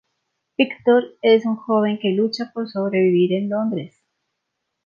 Víctor 0.57 1.13
es 1.21 1.45
un 1.45 1.57
joven 1.57 1.99
que 2.01 2.09
lucha 2.09 2.49
por 2.55 2.67
sobrevivir 2.67 3.33
en 3.33 3.49
Londres. 3.51 4.01